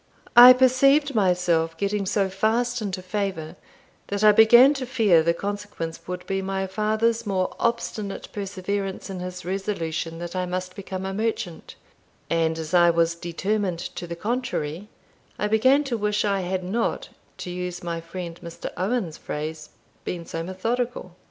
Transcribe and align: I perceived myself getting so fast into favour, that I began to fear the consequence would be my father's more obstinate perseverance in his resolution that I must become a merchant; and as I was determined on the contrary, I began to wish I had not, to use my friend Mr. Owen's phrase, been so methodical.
I 0.35 0.53
perceived 0.53 1.13
myself 1.13 1.77
getting 1.77 2.07
so 2.07 2.27
fast 2.27 2.81
into 2.81 3.03
favour, 3.03 3.55
that 4.07 4.23
I 4.23 4.31
began 4.31 4.73
to 4.73 4.87
fear 4.87 5.21
the 5.21 5.31
consequence 5.35 6.07
would 6.07 6.25
be 6.25 6.41
my 6.41 6.65
father's 6.65 7.27
more 7.27 7.55
obstinate 7.59 8.27
perseverance 8.33 9.11
in 9.11 9.19
his 9.19 9.45
resolution 9.45 10.17
that 10.17 10.35
I 10.35 10.47
must 10.47 10.75
become 10.75 11.05
a 11.05 11.13
merchant; 11.13 11.75
and 12.31 12.57
as 12.57 12.73
I 12.73 12.89
was 12.89 13.13
determined 13.13 13.91
on 14.01 14.09
the 14.09 14.15
contrary, 14.15 14.89
I 15.37 15.47
began 15.47 15.83
to 15.83 15.97
wish 15.99 16.25
I 16.25 16.39
had 16.39 16.63
not, 16.63 17.09
to 17.37 17.51
use 17.51 17.83
my 17.83 18.01
friend 18.01 18.39
Mr. 18.41 18.71
Owen's 18.77 19.17
phrase, 19.19 19.69
been 20.03 20.25
so 20.25 20.41
methodical. 20.41 21.15